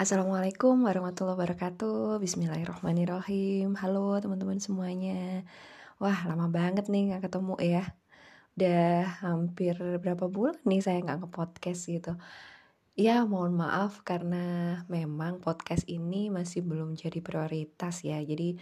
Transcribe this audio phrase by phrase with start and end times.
[0.00, 2.24] Assalamualaikum warahmatullahi wabarakatuh.
[2.24, 3.76] Bismillahirrahmanirrahim.
[3.76, 5.44] Halo teman-teman semuanya.
[6.00, 7.84] Wah lama banget nih gak ketemu ya.
[8.56, 12.16] Udah hampir berapa bulan nih saya gak nge-podcast gitu.
[12.96, 18.24] Ya mohon maaf karena memang podcast ini masih belum jadi prioritas ya.
[18.24, 18.56] Jadi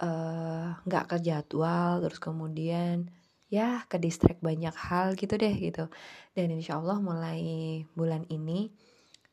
[0.00, 3.12] uh, gak ke jadwal terus kemudian
[3.52, 5.92] ya ke distract banyak hal gitu deh gitu.
[6.32, 8.72] Dan insya Allah mulai bulan ini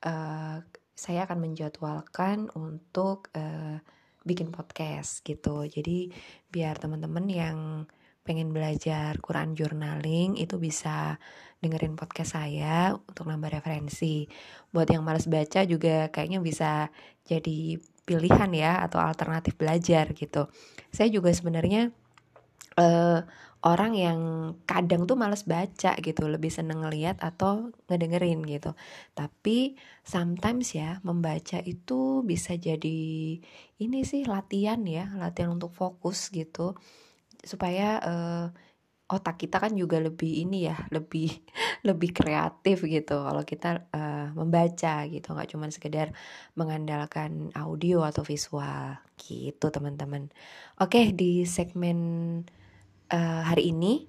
[0.03, 0.59] uh,
[0.97, 3.77] saya akan menjadwalkan untuk uh,
[4.25, 5.69] bikin podcast gitu.
[5.69, 6.09] Jadi
[6.49, 7.57] biar teman-teman yang
[8.25, 11.15] pengen belajar Quran journaling itu bisa
[11.63, 14.27] dengerin podcast saya untuk nambah referensi.
[14.73, 16.91] Buat yang males baca juga kayaknya bisa
[17.23, 20.51] jadi pilihan ya atau alternatif belajar gitu.
[20.91, 21.93] Saya juga sebenarnya
[22.75, 23.23] uh,
[23.65, 24.19] orang yang
[24.69, 28.77] kadang tuh males baca gitu lebih seneng ngeliat atau ngedengerin gitu.
[29.17, 29.73] Tapi
[30.05, 33.01] sometimes ya membaca itu bisa jadi
[33.81, 36.77] ini sih latihan ya latihan untuk fokus gitu.
[37.41, 38.45] Supaya uh,
[39.07, 41.31] otak kita kan juga lebih ini ya lebih
[41.87, 43.25] lebih kreatif gitu.
[43.25, 46.13] Kalau kita uh, membaca gitu nggak cuma sekedar
[46.53, 49.01] mengandalkan audio atau visual.
[49.17, 50.29] Gitu teman-teman.
[50.77, 51.97] Oke di segmen
[53.11, 54.07] uh, hari ini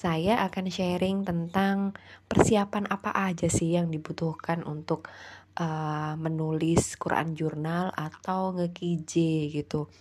[0.00, 1.92] saya akan sharing tentang
[2.24, 5.12] persiapan apa aja sih yang dibutuhkan untuk
[5.60, 9.92] uh, menulis Quran jurnal atau ngekije gitu.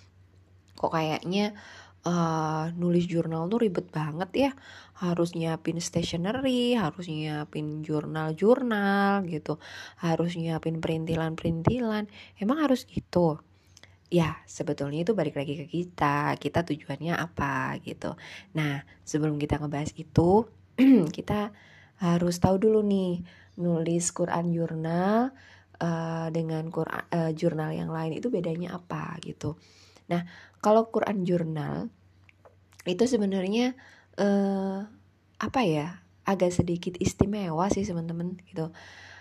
[0.80, 1.52] Kok kayaknya
[2.08, 4.52] uh, nulis jurnal tuh ribet banget ya.
[5.04, 9.60] Harus nyiapin stationery, harus nyiapin jurnal-jurnal gitu.
[10.00, 12.08] Harus nyiapin perintilan-perintilan.
[12.40, 13.44] Emang harus gitu?
[14.10, 16.36] Ya sebetulnya itu balik lagi ke kita.
[16.42, 18.18] Kita tujuannya apa gitu.
[18.58, 20.50] Nah sebelum kita ngebahas itu
[21.18, 21.54] kita
[22.02, 23.22] harus tahu dulu nih
[23.60, 25.36] nulis Quran jurnal
[25.84, 29.56] uh, dengan Quran uh, jurnal yang lain itu bedanya apa gitu.
[30.10, 30.26] Nah
[30.60, 31.88] kalau Quran jurnal
[32.88, 33.76] itu sebenarnya
[34.18, 34.88] uh,
[35.40, 38.72] apa ya agak sedikit istimewa sih teman-teman gitu.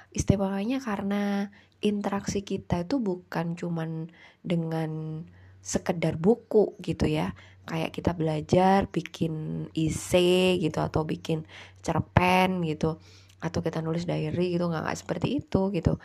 [0.08, 4.10] Istimewanya karena interaksi kita itu bukan cuman
[4.42, 5.22] dengan
[5.62, 7.34] sekedar buku gitu ya.
[7.68, 11.44] Kayak kita belajar bikin ise gitu atau bikin
[11.84, 12.98] cerpen gitu.
[13.38, 16.00] Atau kita nulis diary gitu nggak nggak seperti itu gitu.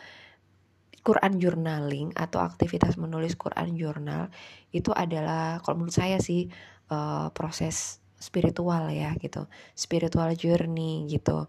[1.04, 4.32] Quran journaling atau aktivitas menulis Quran jurnal
[4.72, 6.48] itu adalah kalau menurut saya sih
[6.88, 9.44] uh, proses spiritual ya gitu.
[9.76, 11.44] Spiritual journey gitu.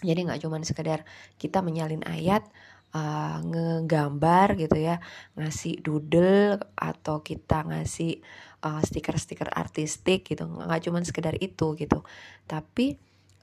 [0.00, 1.04] Jadi nggak cuma sekedar
[1.36, 2.44] kita menyalin ayat
[2.94, 5.02] uh, ngegambar gitu ya
[5.34, 8.22] ngasih doodle atau kita ngasih
[8.62, 10.46] uh, stiker-stiker artistik gitu.
[10.46, 12.06] Nggak cuma sekedar itu gitu.
[12.46, 12.96] Tapi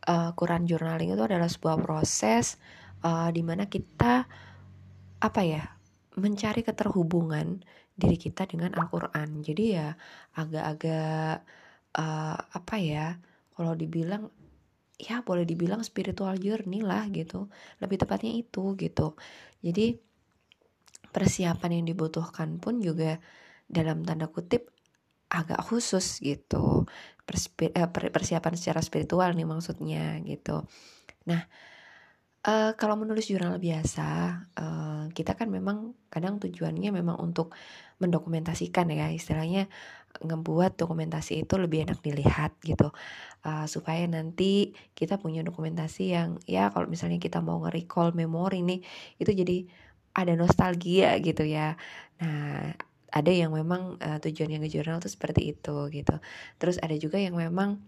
[0.07, 2.57] uh, Quran journaling itu adalah sebuah proses
[3.03, 4.25] uh, di mana kita
[5.21, 5.63] apa ya
[6.17, 7.61] mencari keterhubungan
[7.93, 9.45] diri kita dengan Al-Quran.
[9.45, 9.93] Jadi ya
[10.33, 11.45] agak-agak
[11.99, 13.19] uh, apa ya
[13.53, 14.31] kalau dibilang
[15.01, 17.49] ya boleh dibilang spiritual journey lah gitu.
[17.81, 19.17] Lebih tepatnya itu gitu.
[19.65, 19.97] Jadi
[21.11, 23.17] persiapan yang dibutuhkan pun juga
[23.65, 24.69] dalam tanda kutip
[25.31, 26.85] agak khusus gitu.
[27.61, 30.67] Eh, persiapan secara spiritual nih maksudnya gitu.
[31.25, 31.41] Nah
[32.47, 34.09] uh, kalau menulis jurnal biasa
[34.57, 37.53] uh, kita kan memang kadang tujuannya memang untuk
[38.01, 39.69] mendokumentasikan ya istilahnya
[40.21, 42.91] ngebuat dokumentasi itu lebih enak dilihat gitu.
[43.41, 48.81] Uh, supaya nanti kita punya dokumentasi yang ya kalau misalnya kita mau nge-recall memori nih
[49.17, 49.57] itu jadi
[50.13, 51.79] ada nostalgia gitu ya.
[52.21, 52.75] Nah
[53.11, 56.15] ada yang memang uh, tujuan yang jurnal itu seperti itu gitu.
[56.57, 57.83] Terus ada juga yang memang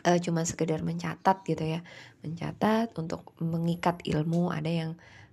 [0.00, 1.80] uh, cuma sekedar mencatat gitu ya
[2.24, 4.92] mencatat untuk mengikat ilmu ada yang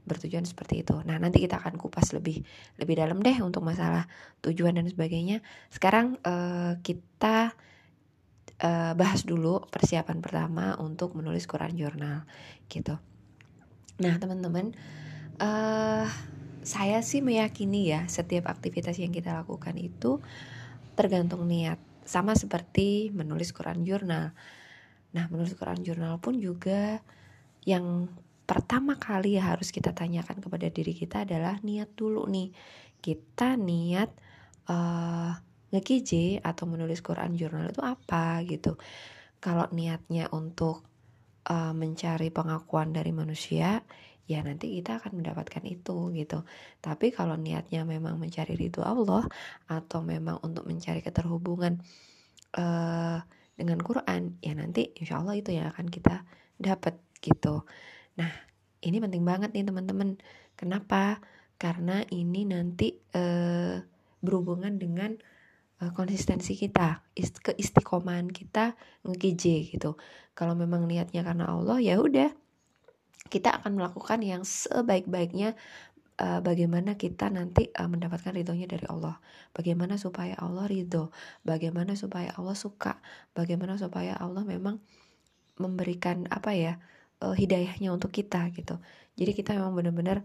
[0.10, 0.98] bertujuan seperti itu.
[1.06, 2.42] Nah, nanti kita akan kupas lebih
[2.82, 4.10] lebih dalam deh untuk masalah
[4.42, 5.46] tujuan dan sebagainya.
[5.70, 7.54] Sekarang uh, kita
[8.64, 12.26] uh, bahas dulu persiapan pertama untuk menulis Quran jurnal
[12.74, 12.98] gitu.
[14.02, 14.74] Nah, teman-teman,
[15.38, 16.08] uh,
[16.66, 20.24] saya sih meyakini ya setiap aktivitas yang kita lakukan itu
[20.98, 21.78] tergantung niat.
[22.10, 24.34] Sama seperti menulis Quran jurnal.
[25.14, 27.06] Nah, menulis Quran jurnal pun juga
[27.70, 28.10] yang
[28.50, 32.50] pertama kali harus kita tanyakan kepada diri kita adalah niat dulu nih
[32.98, 34.10] kita niat
[34.66, 35.38] uh,
[35.70, 38.74] ngekije atau menulis Quran jurnal itu apa gitu
[39.38, 40.82] kalau niatnya untuk
[41.46, 43.86] uh, mencari pengakuan dari manusia
[44.30, 46.46] ya nanti kita akan mendapatkan itu gitu
[46.86, 49.26] tapi kalau niatnya memang mencari ridho Allah
[49.66, 51.82] atau memang untuk mencari keterhubungan
[52.54, 53.18] uh,
[53.58, 56.22] dengan Quran ya nanti insya Allah itu yang akan kita
[56.62, 57.66] dapat gitu
[58.20, 58.36] Nah,
[58.84, 60.20] ini penting banget nih teman-teman.
[60.60, 61.24] Kenapa?
[61.60, 63.84] karena ini nanti uh,
[64.24, 65.20] berhubungan dengan
[65.84, 70.00] uh, konsistensi kita, ist keistiqomahan kita nge gitu.
[70.32, 72.32] Kalau memang niatnya karena Allah ya udah
[73.28, 75.60] kita akan melakukan yang sebaik-baiknya
[76.20, 79.20] uh, bagaimana kita nanti uh, mendapatkan ridhonya dari Allah.
[79.52, 81.12] Bagaimana supaya Allah ridho,
[81.44, 83.00] bagaimana supaya Allah suka,
[83.36, 84.80] bagaimana supaya Allah memang
[85.60, 86.80] memberikan apa ya
[87.24, 88.80] uh, hidayahnya untuk kita gitu.
[89.20, 90.24] Jadi kita memang benar-benar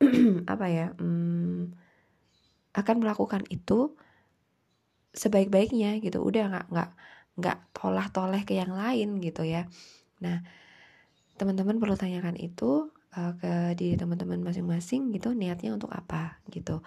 [0.52, 1.72] apa ya um,
[2.74, 3.94] akan melakukan itu
[5.14, 6.20] sebaik-baiknya gitu.
[6.20, 6.90] Udah nggak nggak
[7.34, 9.66] nggak tolah-toleh ke yang lain gitu ya.
[10.20, 10.42] Nah
[11.34, 16.82] teman-teman perlu tanyakan itu uh, ke diri teman-teman masing-masing gitu niatnya untuk apa gitu.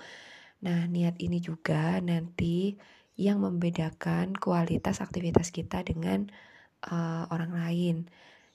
[0.64, 2.76] Nah, niat ini juga nanti
[3.18, 6.30] yang membedakan kualitas aktivitas kita dengan
[6.90, 7.96] uh, orang lain.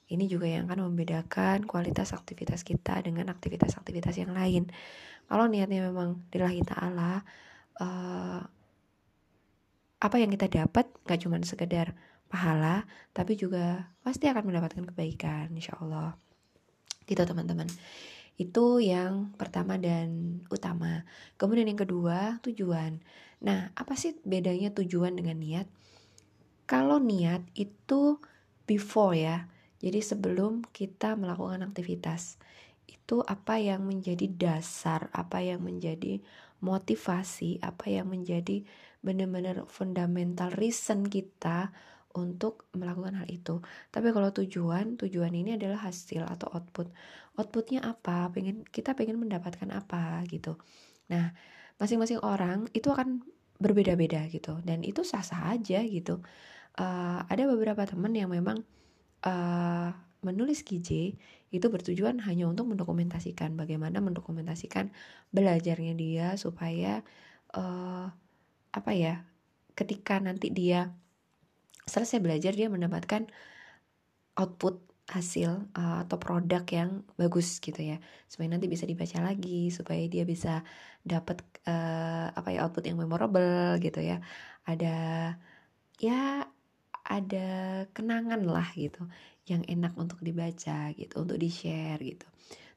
[0.07, 4.67] Ini juga yang akan membedakan kualitas aktivitas kita dengan aktivitas-aktivitas yang lain.
[5.27, 7.23] Kalau niatnya memang lillahi ta'ala,
[7.79, 8.41] uh,
[10.03, 11.95] apa yang kita dapat gak cuma sekedar
[12.33, 16.17] pahala, tapi juga pasti akan mendapatkan kebaikan, insya Allah
[17.05, 17.69] gitu teman-teman.
[18.33, 21.05] Itu yang pertama dan utama.
[21.37, 22.97] Kemudian yang kedua tujuan.
[23.45, 25.69] Nah apa sih bedanya tujuan dengan niat?
[26.65, 28.17] Kalau niat itu
[28.65, 29.45] before ya
[29.83, 32.39] jadi sebelum kita melakukan aktivitas
[32.87, 36.23] itu apa yang menjadi dasar apa yang menjadi
[36.63, 38.63] motivasi apa yang menjadi
[39.03, 41.75] benar-benar fundamental reason kita
[42.13, 43.59] untuk melakukan hal itu.
[43.89, 46.93] Tapi kalau tujuan, tujuan ini adalah hasil atau output.
[47.37, 48.29] Outputnya apa?
[48.29, 50.61] Pengen kita pengen mendapatkan apa gitu.
[51.09, 51.33] Nah,
[51.81, 53.25] masing-masing orang itu akan
[53.57, 56.21] berbeda-beda gitu dan itu sah-sah aja gitu.
[56.73, 58.65] Uh, ada beberapa teman yang memang
[59.25, 59.93] uh,
[60.23, 61.19] menulis KJ
[61.53, 64.89] itu bertujuan hanya untuk mendokumentasikan bagaimana mendokumentasikan
[65.29, 67.05] belajarnya dia supaya
[67.53, 68.09] uh,
[68.73, 69.21] apa ya
[69.77, 70.89] ketika nanti dia
[71.85, 73.27] selesai belajar dia mendapatkan
[74.39, 77.99] output hasil uh, atau produk yang bagus gitu ya.
[78.31, 80.63] Supaya nanti bisa dibaca lagi supaya dia bisa
[81.03, 84.23] dapat uh, apa ya output yang memorable gitu ya.
[84.63, 84.95] Ada
[85.99, 86.47] ya
[87.03, 87.47] ada
[87.91, 89.03] kenangan lah gitu
[89.43, 92.25] yang enak untuk dibaca gitu untuk di share gitu.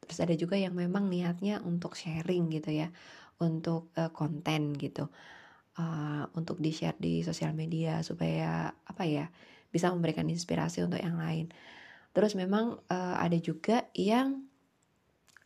[0.03, 2.91] Terus ada juga yang memang niatnya untuk sharing gitu ya
[3.39, 5.13] untuk uh, konten gitu
[5.79, 9.29] uh, untuk di share di sosial media supaya apa ya
[9.71, 11.53] bisa memberikan inspirasi untuk yang lain.
[12.17, 14.45] Terus memang uh, ada juga yang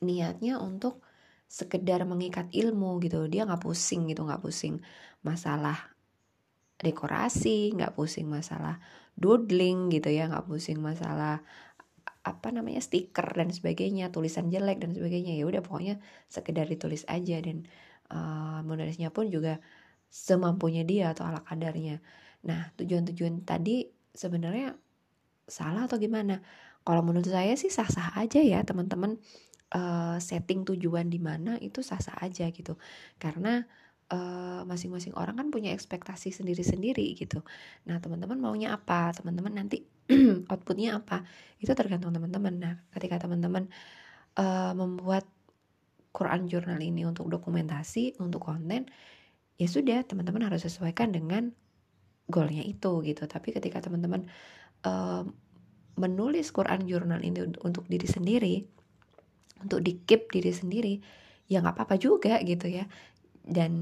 [0.00, 1.03] niatnya untuk
[1.50, 4.79] sekedar mengikat ilmu gitu dia nggak pusing gitu nggak pusing
[5.27, 5.91] masalah
[6.79, 8.79] dekorasi nggak pusing masalah
[9.19, 11.43] doodling gitu ya nggak pusing masalah
[12.23, 15.99] apa namanya stiker dan sebagainya tulisan jelek dan sebagainya ya udah pokoknya
[16.31, 17.67] sekedar ditulis aja dan
[18.15, 19.59] uh, menulisnya pun juga
[20.11, 22.03] semampunya dia atau ala kadarnya.
[22.45, 24.75] Nah, tujuan-tujuan tadi sebenarnya
[25.47, 26.43] salah atau gimana?
[26.83, 29.17] Kalau menurut saya sih sah-sah aja ya, teman-teman.
[29.71, 32.75] Uh, setting tujuan di mana itu sah-sah aja gitu.
[33.23, 33.62] Karena
[34.11, 37.47] masing masing-masing orang kan punya ekspektasi sendiri-sendiri gitu.
[37.87, 39.15] Nah, teman-teman maunya apa?
[39.15, 39.87] Teman-teman nanti
[40.51, 41.23] outputnya apa?
[41.62, 42.55] Itu tergantung teman-teman.
[42.59, 43.71] Nah, ketika teman-teman
[44.35, 45.31] uh, membuat
[46.11, 48.90] Quran jurnal ini untuk dokumentasi, untuk konten,
[49.61, 51.52] ya sudah teman-teman harus sesuaikan dengan
[52.33, 53.29] goalnya itu gitu.
[53.29, 54.25] Tapi ketika teman-teman
[54.88, 55.29] uh,
[56.00, 58.57] menulis Quran jurnal ini untuk diri sendiri
[59.61, 60.95] untuk di keep diri sendiri
[61.45, 62.88] ya nggak apa-apa juga gitu ya.
[63.45, 63.73] Dan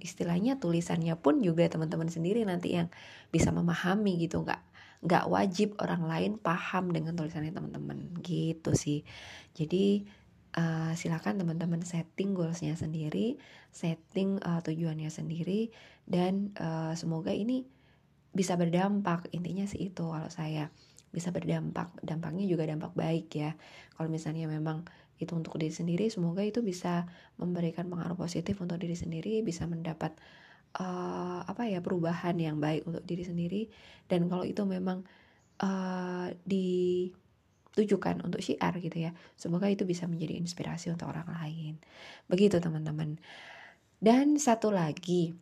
[0.00, 2.88] istilahnya tulisannya pun juga teman-teman sendiri nanti yang
[3.28, 4.40] bisa memahami gitu.
[4.40, 4.62] Nggak
[5.04, 8.16] nggak wajib orang lain paham dengan tulisannya teman-teman.
[8.24, 9.04] Gitu sih.
[9.52, 10.06] Jadi
[10.56, 13.36] uh, silakan teman-teman setting goalsnya sendiri,
[13.70, 15.70] setting uh, tujuannya sendiri,
[16.08, 17.68] dan uh, semoga ini
[18.32, 19.28] bisa berdampak.
[19.36, 20.72] Intinya sih itu kalau saya
[21.12, 23.56] bisa berdampak, dampaknya juga dampak baik ya.
[23.96, 24.84] Kalau misalnya memang
[25.16, 27.08] itu untuk diri sendiri, semoga itu bisa
[27.40, 30.12] memberikan pengaruh positif untuk diri sendiri, bisa mendapat
[30.76, 33.62] uh, apa ya perubahan yang baik untuk diri sendiri.
[34.04, 35.08] Dan kalau itu memang
[35.64, 37.08] uh, di
[37.76, 39.12] tujukan untuk syiar gitu ya.
[39.36, 41.76] Semoga itu bisa menjadi inspirasi untuk orang lain.
[42.26, 43.20] Begitu teman-teman.
[44.00, 45.36] Dan satu lagi,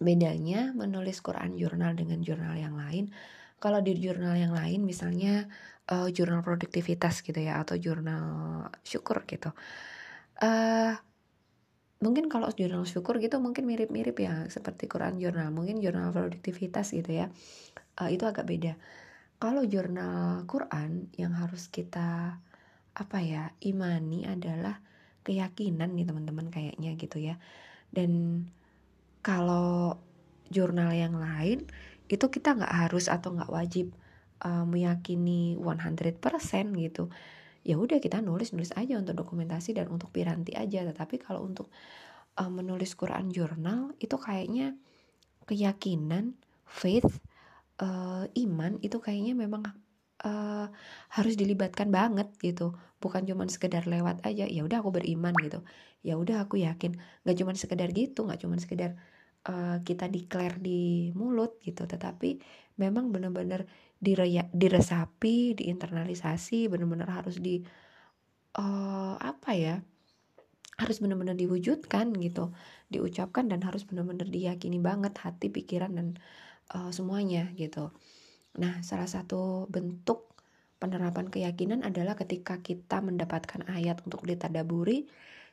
[0.00, 3.12] bedanya menulis Quran jurnal dengan jurnal yang lain.
[3.60, 5.48] Kalau di jurnal yang lain misalnya
[5.92, 9.52] uh, jurnal produktivitas gitu ya atau jurnal syukur gitu.
[10.36, 10.92] Uh,
[12.04, 17.24] mungkin kalau jurnal syukur gitu mungkin mirip-mirip ya seperti Quran jurnal mungkin jurnal produktivitas gitu
[17.24, 17.32] ya
[17.96, 18.76] uh, itu agak beda
[19.36, 22.40] kalau jurnal Quran yang harus kita
[22.96, 24.80] apa ya imani adalah
[25.20, 27.36] keyakinan nih teman-teman kayaknya gitu ya.
[27.92, 28.42] Dan
[29.20, 30.00] kalau
[30.48, 31.66] jurnal yang lain
[32.06, 33.92] itu kita nggak harus atau nggak wajib
[34.40, 36.22] uh, meyakini 100%
[36.80, 37.12] gitu.
[37.66, 40.86] Ya udah kita nulis nulis aja untuk dokumentasi dan untuk piranti aja.
[40.86, 41.68] Tetapi kalau untuk
[42.40, 44.78] uh, menulis Quran jurnal itu kayaknya
[45.44, 47.20] keyakinan faith
[47.82, 49.62] uh, iman itu kayaknya memang
[50.24, 50.66] uh,
[51.12, 52.76] harus dilibatkan banget gitu.
[53.02, 55.60] Bukan cuma sekedar lewat aja ya udah aku beriman gitu.
[56.06, 56.96] Ya udah aku yakin.
[57.26, 58.96] Nggak cuma sekedar gitu nggak cuma sekedar
[59.48, 61.84] uh, kita declare di mulut gitu.
[61.84, 62.40] Tetapi
[62.80, 63.68] memang benar-benar
[64.52, 67.64] diresapi, diinternalisasi, benar-benar harus di
[68.60, 69.76] uh, apa ya?
[70.76, 72.52] harus benar-benar diwujudkan gitu,
[72.92, 76.20] diucapkan dan harus benar-benar diyakini banget hati, pikiran dan
[76.72, 77.92] uh, semuanya gitu.
[78.56, 80.32] Nah, salah satu bentuk
[80.80, 85.08] penerapan keyakinan adalah ketika kita mendapatkan ayat untuk ditadaburi,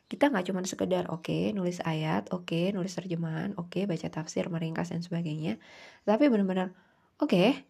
[0.08, 4.08] kita nggak cuma sekedar oke okay, nulis ayat, oke okay, nulis terjemahan, oke okay, baca
[4.12, 5.56] tafsir, meringkas dan sebagainya,
[6.04, 6.76] tapi benar-benar
[7.20, 7.64] oke okay,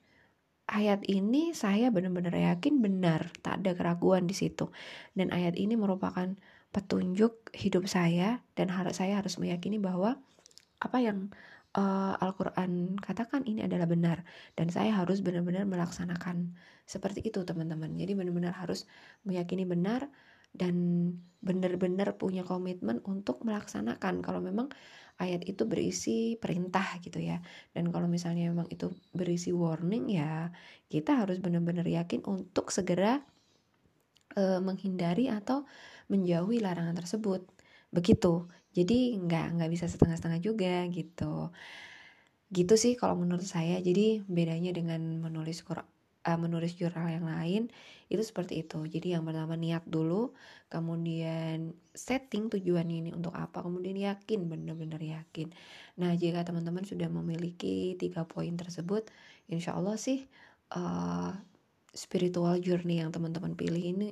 [0.67, 4.73] ayat ini saya benar-benar yakin benar, tak ada keraguan di situ.
[5.15, 6.35] Dan ayat ini merupakan
[6.75, 10.19] petunjuk hidup saya dan harus saya harus meyakini bahwa
[10.83, 11.31] apa yang
[11.77, 14.23] uh, Al-Qur'an katakan ini adalah benar
[14.59, 16.55] dan saya harus benar-benar melaksanakan
[16.87, 17.95] seperti itu, teman-teman.
[17.99, 18.87] Jadi benar-benar harus
[19.27, 20.09] meyakini benar
[20.55, 20.75] dan
[21.43, 24.71] benar-benar punya komitmen untuk melaksanakan kalau memang
[25.19, 27.43] ayat itu berisi perintah gitu ya
[27.75, 30.51] dan kalau misalnya memang itu berisi warning ya
[30.91, 33.23] kita harus benar-benar yakin untuk segera
[34.39, 35.67] uh, menghindari atau
[36.11, 37.47] menjauhi larangan tersebut
[37.95, 38.51] begitu.
[38.75, 41.55] Jadi nggak nggak bisa setengah-setengah juga gitu.
[42.51, 43.79] Gitu sih kalau menurut saya.
[43.79, 45.63] Jadi bedanya dengan menulis
[46.25, 47.63] uh, menulis jurnal yang lain
[48.09, 48.83] itu seperti itu.
[48.89, 50.33] Jadi yang pertama niat dulu
[50.73, 55.53] kemudian setting tujuan ini untuk apa kemudian yakin benar-benar yakin.
[56.01, 59.07] Nah jika teman-teman sudah memiliki tiga poin tersebut
[59.47, 60.25] insya Allah sih
[60.75, 61.31] uh,
[61.95, 64.11] spiritual journey yang teman-teman pilih ini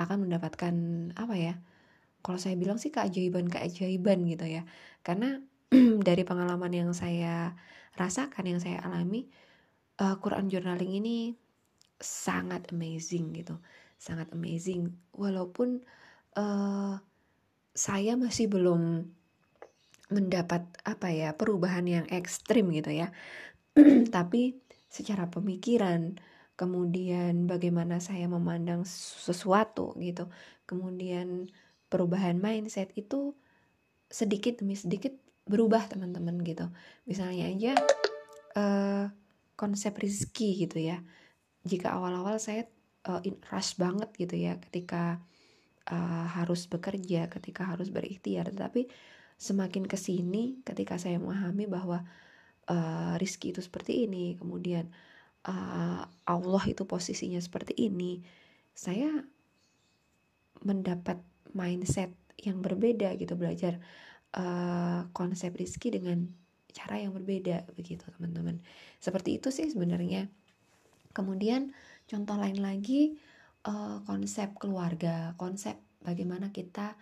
[0.00, 0.74] akan mendapatkan
[1.16, 1.54] apa ya
[2.26, 4.66] kalau saya bilang sih keajaiban keajaiban gitu ya.
[5.06, 5.38] Karena
[6.08, 7.54] dari pengalaman yang saya
[7.94, 9.30] rasakan yang saya alami
[10.02, 11.38] uh, Quran journaling ini
[12.02, 13.62] sangat amazing gitu
[13.98, 14.92] sangat amazing.
[15.16, 15.82] Walaupun
[16.36, 16.94] uh,
[17.76, 19.08] saya masih belum
[20.06, 23.10] mendapat apa ya perubahan yang ekstrim gitu ya.
[24.16, 24.56] Tapi
[24.86, 26.16] secara pemikiran
[26.56, 30.32] kemudian bagaimana saya memandang sesuatu gitu
[30.64, 31.52] kemudian
[31.86, 33.34] perubahan mindset itu
[34.06, 35.14] sedikit demi sedikit
[35.46, 36.66] berubah teman-teman gitu.
[37.06, 37.72] Misalnya aja
[38.58, 39.06] uh,
[39.54, 41.02] konsep rizki gitu ya.
[41.66, 42.66] Jika awal-awal saya
[43.06, 45.22] uh, in rush banget gitu ya ketika
[45.90, 48.50] uh, harus bekerja ketika harus berikhtiar.
[48.50, 48.90] Tapi
[49.38, 52.02] semakin ke sini ketika saya memahami bahwa
[52.70, 54.90] uh, rizki itu seperti ini kemudian
[55.46, 58.24] uh, Allah itu posisinya seperti ini
[58.76, 59.08] saya
[60.64, 61.20] mendapat
[61.54, 62.10] mindset
[62.40, 63.78] yang berbeda gitu belajar
[64.36, 66.28] uh, konsep rizki dengan
[66.76, 68.60] cara yang berbeda begitu teman-teman.
[69.00, 70.28] Seperti itu sih sebenarnya.
[71.16, 71.72] Kemudian
[72.04, 73.16] contoh lain lagi
[73.64, 76.94] uh, konsep keluarga konsep bagaimana kita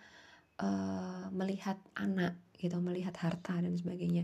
[0.63, 4.23] uh, melihat anak gitu melihat harta dan sebagainya.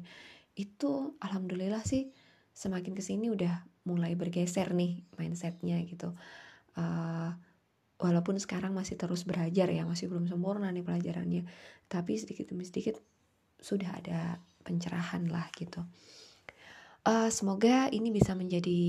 [0.56, 2.08] Itu alhamdulillah sih
[2.56, 6.16] semakin ke sini udah mulai bergeser nih mindsetnya gitu.
[6.80, 7.36] Uh,
[8.02, 11.46] walaupun sekarang masih terus belajar ya masih belum sempurna nih pelajarannya
[11.86, 12.98] tapi sedikit demi sedikit
[13.62, 15.86] sudah ada pencerahan lah gitu.
[17.02, 18.82] Uh, semoga ini bisa menjadi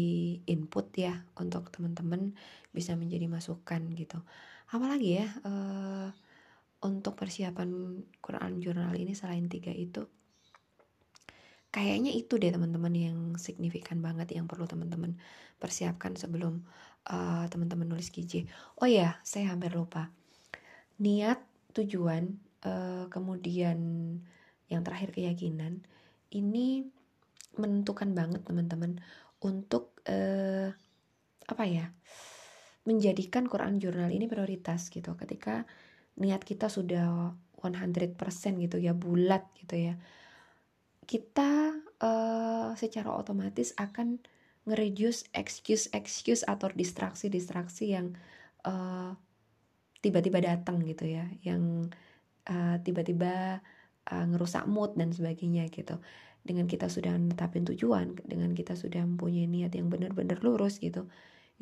[0.45, 2.37] input ya untuk teman-teman
[2.69, 4.21] bisa menjadi masukan gitu.
[4.69, 6.13] Apalagi ya uh,
[6.85, 10.05] untuk persiapan Quran jurnal ini selain tiga itu,
[11.73, 15.17] kayaknya itu deh teman-teman yang signifikan banget yang perlu teman-teman
[15.57, 16.69] persiapkan sebelum
[17.09, 18.47] uh, teman-teman nulis KJ.
[18.79, 20.13] Oh ya, saya hampir lupa.
[21.03, 21.43] Niat,
[21.75, 23.79] tujuan, uh, kemudian
[24.71, 25.85] yang terakhir keyakinan
[26.33, 26.87] ini
[27.61, 28.97] menentukan banget teman-teman
[29.45, 30.73] untuk uh,
[31.45, 31.93] apa ya
[32.89, 35.69] menjadikan Quran jurnal ini prioritas gitu ketika
[36.17, 38.17] niat kita sudah 100%
[38.59, 39.95] gitu ya bulat gitu ya
[41.07, 44.23] kita uh, secara otomatis akan
[44.63, 48.15] nge excuse excuse atau distraksi distraksi yang
[48.63, 49.15] uh,
[50.03, 51.27] tiba-tiba datang gitu ya.
[51.43, 51.91] Yang
[52.47, 53.63] uh, tiba-tiba
[54.11, 55.99] uh, ngerusak mood dan sebagainya gitu.
[56.43, 61.07] Dengan kita sudah menetapin tujuan dengan kita sudah mempunyai niat yang benar-benar lurus gitu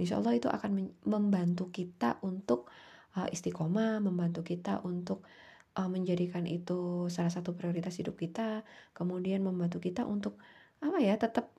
[0.00, 2.72] insya Allah itu akan membantu kita untuk
[3.20, 5.28] uh, istiqomah membantu kita untuk
[5.76, 8.64] uh, menjadikan itu salah satu prioritas hidup kita
[8.96, 10.40] kemudian membantu kita untuk
[10.80, 11.52] apa ya tetap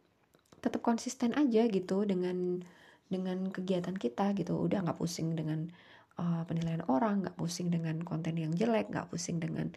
[0.62, 2.62] tetap konsisten aja gitu dengan
[3.12, 4.56] dengan kegiatan kita gitu.
[4.56, 5.68] Udah nggak pusing dengan
[6.22, 9.74] uh, penilaian orang nggak pusing dengan konten yang jelek nggak pusing dengan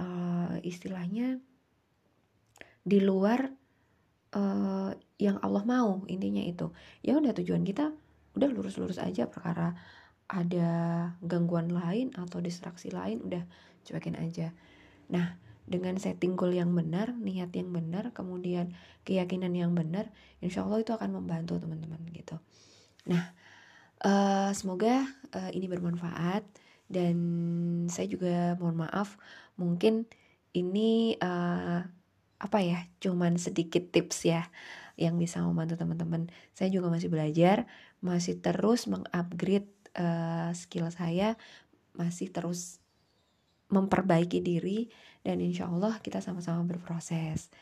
[0.00, 1.38] uh, istilahnya
[2.82, 3.52] di luar
[4.34, 6.72] uh, yang Allah mau intinya itu.
[7.04, 7.92] Ya udah tujuan kita
[8.34, 9.28] udah lurus-lurus aja.
[9.28, 9.76] Perkara
[10.28, 10.70] ada
[11.24, 13.44] gangguan lain atau distraksi lain udah
[13.84, 14.52] cuekin aja.
[15.08, 18.72] Nah dengan setting goal yang benar niat yang benar kemudian
[19.04, 20.08] keyakinan yang benar
[20.40, 22.40] insya Allah itu akan membantu teman-teman gitu.
[23.04, 23.36] Nah
[24.02, 25.04] uh, semoga
[25.36, 26.42] uh, ini bermanfaat
[26.88, 27.16] dan
[27.92, 29.20] saya juga mohon maaf
[29.60, 30.08] mungkin
[30.56, 31.84] ini uh,
[32.38, 34.48] apa ya cuman sedikit tips ya
[34.98, 36.26] yang bisa membantu teman-teman.
[36.56, 37.68] Saya juga masih belajar
[38.00, 41.34] masih terus mengupgrade uh, skill saya
[41.98, 42.77] masih terus
[43.68, 44.88] memperbaiki diri
[45.22, 47.52] dan insya Allah kita sama-sama berproses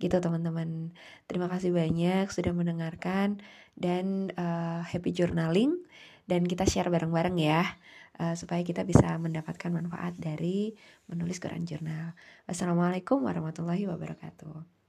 [0.00, 0.96] gitu teman-teman
[1.28, 3.44] terima kasih banyak sudah mendengarkan
[3.76, 5.76] dan uh, happy journaling
[6.24, 7.76] dan kita share bareng-bareng ya
[8.20, 10.76] uh, supaya kita bisa mendapatkan manfaat dari
[11.08, 12.12] menulis Quran Jurnal.
[12.46, 14.79] Wassalamualaikum warahmatullahi wabarakatuh.